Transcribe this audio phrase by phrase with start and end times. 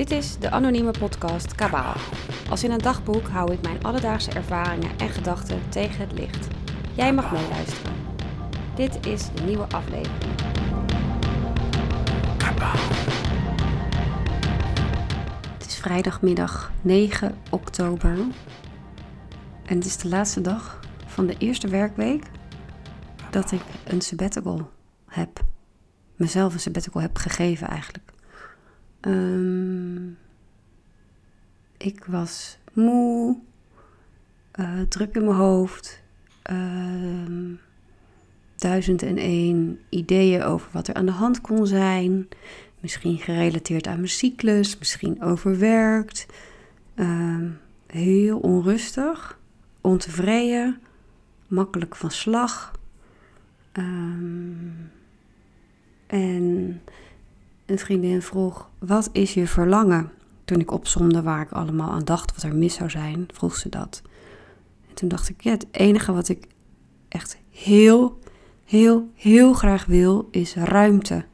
[0.00, 1.94] Dit is de anonieme podcast Kabaal.
[2.50, 6.48] Als in een dagboek hou ik mijn alledaagse ervaringen en gedachten tegen het licht.
[6.94, 7.92] Jij mag meeluisteren.
[8.74, 10.40] Dit is de nieuwe aflevering.
[15.58, 18.18] Het is vrijdagmiddag 9 oktober.
[19.64, 22.24] En het is de laatste dag van de eerste werkweek
[23.30, 24.70] dat ik een sabbatical
[25.06, 25.44] heb.
[26.16, 28.09] Mezelf een sabbatical heb gegeven eigenlijk.
[29.00, 30.06] Ehm,
[31.76, 33.36] ik was moe,
[34.60, 36.02] uh, druk in mijn hoofd,
[36.50, 37.60] um,
[38.56, 42.28] duizend en één ideeën over wat er aan de hand kon zijn.
[42.80, 46.26] Misschien gerelateerd aan mijn cyclus, misschien overwerkt.
[46.94, 47.48] Ehm,
[47.86, 49.38] heel onrustig,
[49.80, 50.80] ontevreden,
[51.46, 52.78] makkelijk van slag.
[56.06, 56.82] en
[57.70, 60.10] een vriendin vroeg: Wat is je verlangen?
[60.44, 63.68] Toen ik opzomde waar ik allemaal aan dacht wat er mis zou zijn, vroeg ze
[63.68, 64.02] dat.
[64.88, 66.46] En toen dacht ik: Ja, het enige wat ik
[67.08, 68.18] echt heel,
[68.64, 71.24] heel, heel graag wil, is ruimte.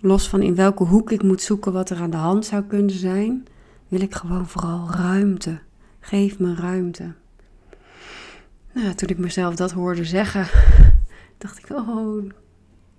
[0.00, 2.94] Los van in welke hoek ik moet zoeken wat er aan de hand zou kunnen
[2.94, 3.46] zijn,
[3.88, 5.58] wil ik gewoon vooral ruimte.
[6.00, 7.12] Geef me ruimte.
[8.72, 10.46] Nou, toen ik mezelf dat hoorde zeggen,
[11.38, 12.24] dacht ik: Oh,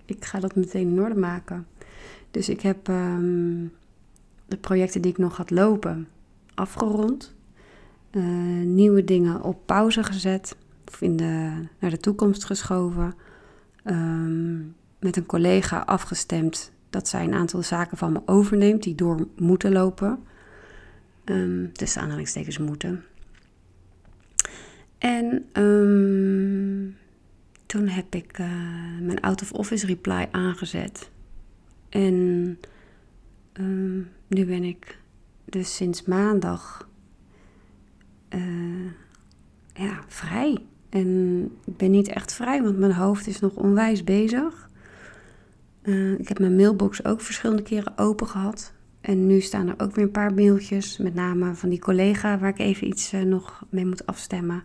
[0.05, 1.67] ik ga dat meteen in orde maken.
[2.35, 3.73] Dus ik heb um,
[4.45, 6.07] de projecten die ik nog had lopen
[6.53, 7.35] afgerond.
[8.11, 8.23] Uh,
[8.65, 10.55] nieuwe dingen op pauze gezet
[10.87, 13.13] of in de, naar de toekomst geschoven.
[13.85, 19.27] Um, met een collega afgestemd dat zij een aantal zaken van me overneemt die door
[19.35, 20.19] moeten lopen.
[21.25, 23.03] Um, tussen aanhalingstekens moeten.
[24.97, 25.45] En
[27.65, 28.47] toen heb ik uh,
[29.01, 31.13] mijn out-of-office reply aangezet.
[31.95, 32.59] En
[33.53, 34.99] um, nu ben ik
[35.45, 36.89] dus sinds maandag
[38.29, 38.91] uh,
[39.73, 40.65] ja, vrij.
[40.89, 44.69] En ik ben niet echt vrij, want mijn hoofd is nog onwijs bezig.
[45.83, 48.73] Uh, ik heb mijn mailbox ook verschillende keren open gehad.
[49.01, 52.49] En nu staan er ook weer een paar mailtjes, met name van die collega waar
[52.49, 54.63] ik even iets uh, nog mee moet afstemmen.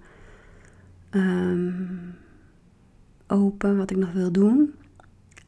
[1.11, 2.15] Um,
[3.27, 4.75] open wat ik nog wil doen.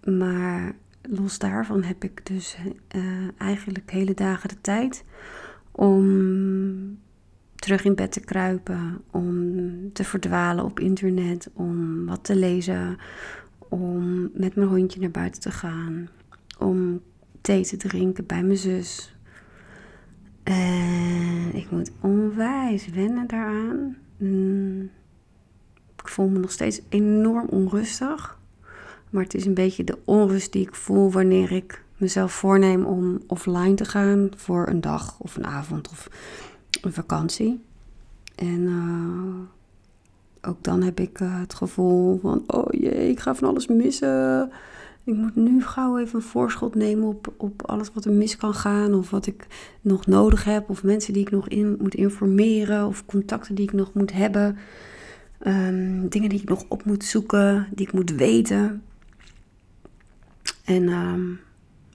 [0.05, 2.57] Maar los daarvan heb ik dus
[2.97, 5.05] uh, eigenlijk hele dagen de tijd
[5.71, 6.99] om
[7.55, 12.99] terug in bed te kruipen, om te verdwalen op internet, om wat te lezen,
[13.59, 16.09] om met mijn hondje naar buiten te gaan,
[16.59, 17.01] om
[17.41, 19.17] thee te drinken bij mijn zus.
[20.43, 23.97] En ik moet onwijs wennen daaraan.
[24.17, 24.91] Mm,
[26.03, 28.41] ik voel me nog steeds enorm onrustig.
[29.13, 33.21] Maar het is een beetje de onrust die ik voel wanneer ik mezelf voorneem om
[33.27, 36.09] offline te gaan voor een dag of een avond of
[36.83, 37.61] een vakantie.
[38.35, 43.49] En uh, ook dan heb ik uh, het gevoel van, oh jee, ik ga van
[43.49, 44.51] alles missen.
[45.05, 48.55] Ik moet nu gauw even een voorschot nemen op, op alles wat er mis kan
[48.55, 48.95] gaan.
[48.95, 49.47] Of wat ik
[49.81, 50.71] nog nodig heb.
[50.71, 52.87] Of mensen die ik nog in moet informeren.
[52.87, 54.59] Of contacten die ik nog moet hebben.
[55.47, 57.69] Um, dingen die ik nog op moet zoeken.
[57.75, 58.83] Die ik moet weten.
[60.73, 61.41] En um,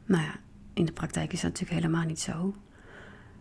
[0.05, 0.39] nou ja,
[0.73, 2.55] in de praktijk is dat natuurlijk helemaal niet zo.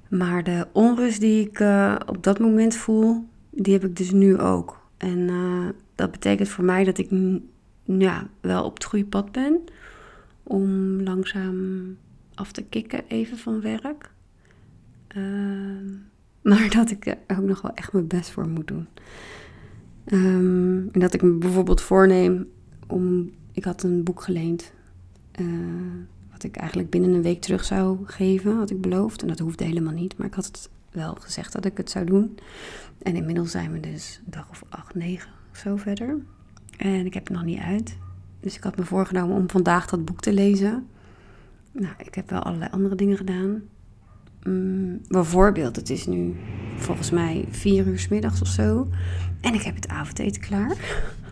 [0.09, 4.39] Maar de onrust die ik uh, op dat moment voel, die heb ik dus nu
[4.39, 4.89] ook.
[4.97, 7.09] En uh, dat betekent voor mij dat ik
[7.85, 9.61] ja, wel op het goede pad ben.
[10.43, 11.97] Om langzaam
[12.35, 14.11] af te kicken even van werk.
[15.17, 15.23] Uh,
[16.51, 18.87] maar dat ik er ook nog wel echt mijn best voor moet doen.
[20.07, 22.49] Um, en dat ik me bijvoorbeeld voorneem
[22.87, 23.35] om.
[23.53, 24.73] Ik had een boek geleend
[25.41, 25.47] uh,
[26.33, 29.23] wat ik eigenlijk binnen een week terug zou geven, had ik beloofd.
[29.23, 32.05] En dat hoefde helemaal niet, maar ik had het wel gezegd dat ik het zou
[32.05, 32.39] doen.
[33.03, 36.17] En inmiddels zijn we dus dag of acht, negen of zo verder.
[36.77, 37.97] En ik heb het nog niet uit.
[38.41, 40.87] Dus ik had me voorgenomen om vandaag dat boek te lezen.
[41.73, 43.63] Nou, ik heb wel allerlei andere dingen gedaan.
[44.43, 46.37] Mm, bijvoorbeeld, het is nu
[46.77, 48.89] volgens mij vier uur s middags of zo.
[49.41, 50.77] En ik heb het avondeten klaar.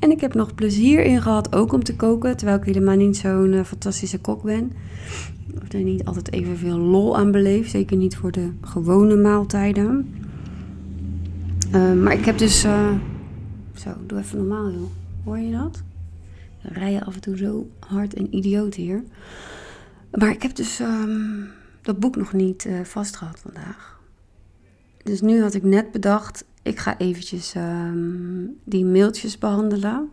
[0.00, 3.16] En ik heb nog plezier in gehad, ook om te koken, terwijl ik helemaal niet
[3.16, 4.72] zo'n uh, fantastische kok ben.
[5.62, 10.14] Of er niet altijd evenveel lol aan beleef, zeker niet voor de gewone maaltijden.
[11.74, 12.64] Uh, maar ik heb dus.
[12.64, 12.90] Uh,
[13.74, 14.90] zo, doe even normaal, joh.
[15.24, 15.82] Hoor je dat?
[16.62, 19.02] Dan rij je af en toe zo hard en idioot hier.
[20.10, 21.48] Maar ik heb dus um,
[21.82, 24.00] dat boek nog niet vastgehad vandaag.
[25.02, 30.10] Dus nu had ik net bedacht, ik ga eventjes um, die mailtjes behandelen,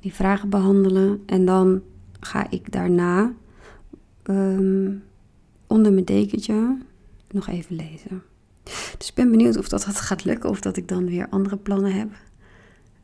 [0.00, 1.22] die vragen behandelen.
[1.26, 1.82] En dan
[2.20, 3.32] ga ik daarna
[4.24, 5.02] um,
[5.66, 6.76] onder mijn dekentje
[7.30, 8.22] nog even lezen.
[8.98, 11.92] Dus ik ben benieuwd of dat, gaat lukken of dat ik dan weer andere plannen
[11.92, 12.08] heb.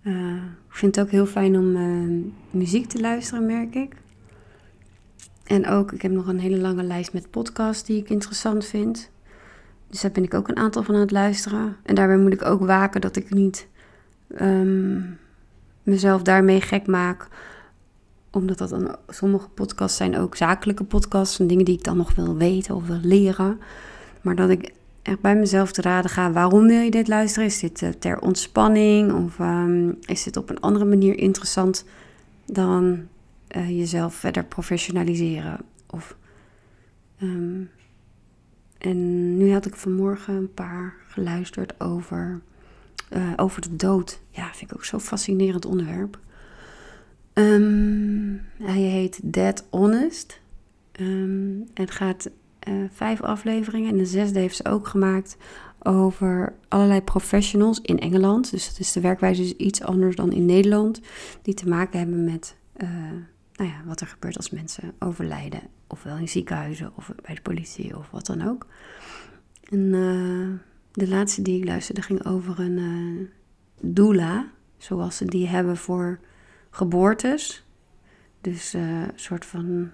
[0.02, 0.34] Uh,
[0.69, 3.94] ik vind het ook heel fijn om uh, muziek te luisteren, merk ik.
[5.44, 9.10] En ook, ik heb nog een hele lange lijst met podcasts die ik interessant vind.
[9.90, 11.76] Dus daar ben ik ook een aantal van aan het luisteren.
[11.82, 13.66] En daarbij moet ik ook waken dat ik niet
[14.40, 15.19] um,
[15.82, 17.28] mezelf daarmee gek maak.
[18.31, 21.38] Omdat dat dan, sommige podcasts zijn ook zakelijke podcasts.
[21.38, 23.60] En dingen die ik dan nog wil weten of wil leren.
[24.20, 24.72] Maar dat ik
[25.02, 26.32] echt bij mezelf te raden ga.
[26.32, 27.48] Waarom wil je dit luisteren?
[27.48, 29.12] Is dit uh, ter ontspanning?
[29.12, 31.84] Of um, is dit op een andere manier interessant
[32.46, 33.06] dan
[33.56, 35.58] uh, jezelf verder professionaliseren?
[35.86, 36.16] Of,
[37.22, 37.70] um,
[38.81, 42.41] en nu had ik vanmorgen een paar geluisterd over,
[43.12, 44.21] uh, over de dood.
[44.31, 46.19] Ja, vind ik ook zo'n fascinerend onderwerp.
[47.35, 50.41] Um, hij heet Dead Honest.
[51.00, 52.31] Um, en gaat
[52.69, 53.91] uh, vijf afleveringen.
[53.91, 55.37] En de zesde heeft ze ook gemaakt
[55.82, 58.50] over allerlei professionals in Engeland.
[58.50, 61.00] Dus dat is de werkwijze is iets anders dan in Nederland.
[61.43, 62.88] Die te maken hebben met uh,
[63.60, 65.60] nou ja, wat er gebeurt als mensen overlijden.
[65.86, 68.66] Ofwel in ziekenhuizen of bij de politie of wat dan ook.
[69.70, 70.48] En uh,
[70.92, 73.28] de laatste die ik luisterde ging over een uh,
[73.80, 74.46] doula.
[74.76, 76.20] Zoals ze die hebben voor
[76.70, 77.64] geboortes.
[78.40, 79.90] Dus een soort van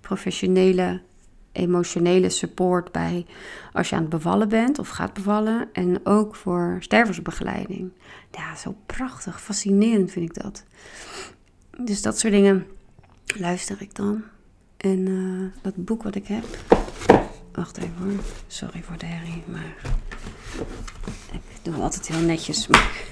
[0.00, 1.00] professionele
[1.52, 3.26] emotionele support bij
[3.72, 5.68] als je aan het bevallen bent of gaat bevallen.
[5.72, 7.92] En ook voor stervensbegeleiding.
[8.30, 10.64] Ja, zo prachtig, fascinerend vind ik dat.
[11.78, 12.66] Dus dat soort dingen
[13.38, 14.22] luister ik dan.
[14.76, 16.44] En uh, dat boek wat ik heb.
[17.52, 18.22] Wacht even hoor.
[18.46, 19.76] Sorry voor de herrie, maar
[21.32, 22.66] ik doe altijd heel netjes.
[22.66, 23.04] Maar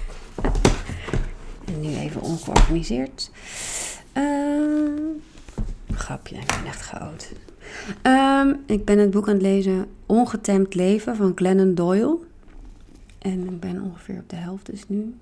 [1.64, 3.30] en nu even ongeorganiseerd.
[4.16, 4.90] Uh,
[5.90, 7.32] grapje, ik ben echt goud.
[8.02, 12.18] Um, ik ben het boek aan het lezen Ongetemd Leven van Glennon Doyle.
[13.18, 15.14] En ik ben ongeveer op de helft dus nu.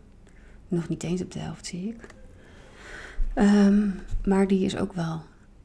[0.68, 2.06] Nog niet eens op de helft zie ik.
[3.38, 3.94] Um,
[4.24, 5.22] maar die is ook wel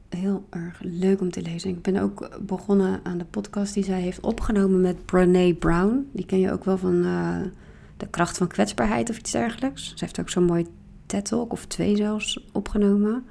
[0.08, 1.70] heel erg leuk om te lezen.
[1.70, 6.08] Ik ben ook begonnen aan de podcast die zij heeft opgenomen met Brené Brown.
[6.12, 7.36] Die ken je ook wel van uh,
[7.96, 9.88] de kracht van kwetsbaarheid of iets dergelijks.
[9.88, 10.66] Ze heeft ook zo'n mooi
[11.06, 13.24] TED-talk, of twee zelfs, opgenomen.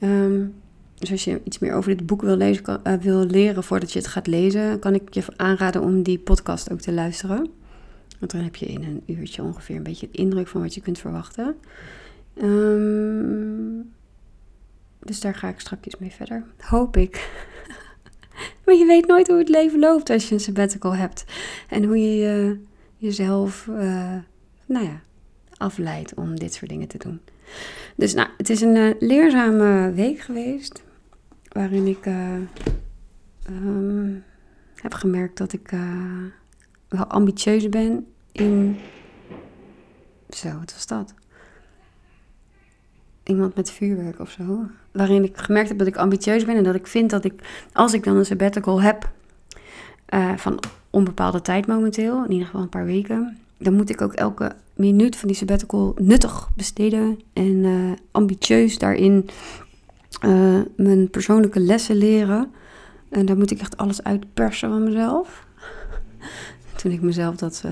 [0.00, 0.54] Um,
[0.94, 3.98] dus als je iets meer over dit boek wil, lezen, uh, wil leren voordat je
[3.98, 7.50] het gaat lezen, kan ik je aanraden om die podcast ook te luisteren.
[8.18, 10.98] Want dan heb je in een uurtje ongeveer een beetje indruk van wat je kunt
[10.98, 11.54] verwachten.
[12.42, 13.94] Um,
[15.00, 16.44] dus daar ga ik straks mee verder.
[16.58, 17.30] Hoop ik.
[18.64, 21.24] maar je weet nooit hoe het leven loopt als je een sabbatical hebt.
[21.68, 22.58] En hoe je uh,
[22.96, 24.16] jezelf, uh,
[24.66, 25.00] nou ja,
[25.56, 27.20] afleidt om dit soort dingen te doen.
[27.96, 30.82] Dus nou, het is een uh, leerzame week geweest.
[31.48, 32.06] Waarin ik
[33.50, 34.24] um,
[34.74, 35.70] heb gemerkt dat ik
[36.88, 38.78] wel ambitieus ben in.
[40.28, 41.14] Zo, wat was dat?
[43.24, 44.66] Iemand met vuurwerk of zo.
[44.92, 47.34] Waarin ik gemerkt heb dat ik ambitieus ben en dat ik vind dat ik,
[47.72, 49.10] als ik dan een sabbatical heb,
[50.14, 50.60] uh, van
[50.90, 55.16] onbepaalde tijd momenteel, in ieder geval een paar weken, dan moet ik ook elke minuut
[55.16, 59.28] van die sabbatical nuttig besteden en uh, ambitieus daarin
[60.24, 62.52] uh, mijn persoonlijke lessen leren.
[63.08, 65.46] En daar moet ik echt alles uitpersen van mezelf.
[66.76, 67.64] Toen ik mezelf dat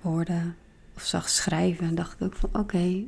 [0.00, 0.52] hoorde
[0.96, 3.04] of zag schrijven, dacht ik ook van oké,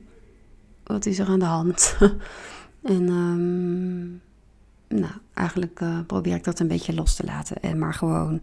[0.91, 1.97] wat is er aan de hand?
[2.83, 4.21] en um,
[4.89, 8.43] nou, eigenlijk uh, probeer ik dat een beetje los te laten en maar gewoon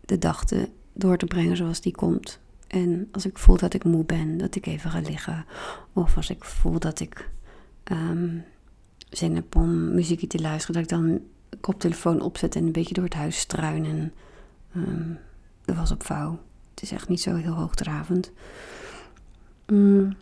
[0.00, 0.44] de dag
[0.92, 2.40] door te brengen zoals die komt.
[2.66, 5.44] En als ik voel dat ik moe ben, dat ik even ga liggen.
[5.92, 7.30] Of als ik voel dat ik
[7.92, 8.44] um,
[9.10, 11.20] zin heb om muziekje te luisteren, dat ik dan
[11.60, 14.12] koptelefoon opzet en een beetje door het huis struin en
[14.76, 15.18] um,
[15.64, 16.38] de was op vouw.
[16.70, 18.32] Het is echt niet zo heel hoogdravend.
[19.66, 20.16] Mm.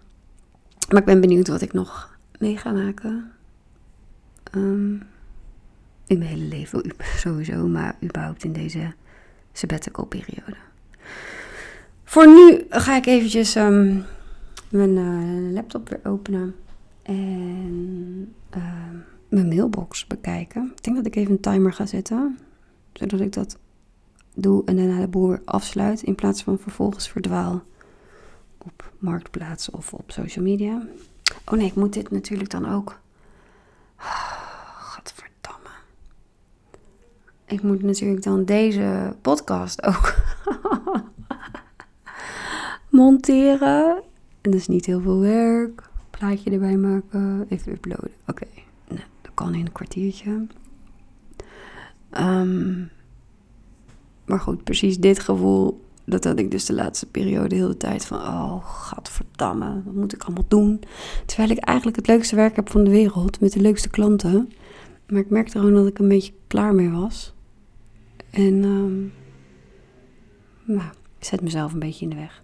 [0.92, 3.32] Maar ik ben benieuwd wat ik nog mee ga maken.
[4.54, 5.02] Um,
[6.06, 8.92] in mijn hele leven sowieso, maar überhaupt in deze
[9.52, 10.56] sabbatical periode.
[12.04, 14.04] Voor nu ga ik eventjes um,
[14.70, 16.54] mijn uh, laptop weer openen
[17.02, 18.62] en uh,
[19.28, 20.72] mijn mailbox bekijken.
[20.76, 22.38] Ik denk dat ik even een timer ga zetten,
[22.92, 23.58] zodat ik dat
[24.34, 27.62] doe en daarna de boer afsluit in plaats van vervolgens verdwaal
[28.64, 30.86] op marktplaats of op social media.
[31.44, 33.00] Oh nee, ik moet dit natuurlijk dan ook.
[34.92, 35.68] Godverdamme.
[37.46, 40.14] Ik moet natuurlijk dan deze podcast ook
[42.90, 44.02] monteren.
[44.40, 45.90] En dat is niet heel veel werk
[46.22, 48.10] plaatje erbij maken, even uploaden.
[48.26, 48.46] Oké,
[48.88, 50.46] nou, dat kan in een kwartiertje.
[52.10, 52.84] Ehm,
[54.24, 58.04] maar goed, precies dit gevoel, dat had ik dus de laatste periode heel de tijd
[58.04, 58.18] van...
[58.18, 60.80] Oh, gadverdamme, wat moet ik allemaal doen?
[61.26, 64.52] Terwijl ik eigenlijk het leukste werk heb van de wereld, met de leukste klanten.
[65.08, 67.34] Maar ik merkte gewoon dat ik een beetje klaar mee was.
[68.30, 69.12] En um,
[70.64, 70.88] nou,
[71.18, 72.42] ik zet mezelf een beetje in de weg.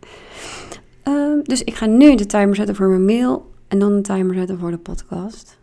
[1.02, 4.34] Ehm, dus ik ga nu de timer zetten voor mijn mail en dan de timer
[4.34, 5.58] zetten voor de podcast.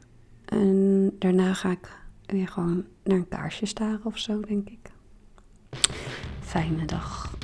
[0.45, 4.91] En daarna ga ik weer gewoon naar een kaarsje staren of zo, denk ik.
[6.39, 7.34] Fijne dag.